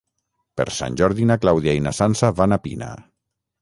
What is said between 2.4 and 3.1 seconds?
van a Pina.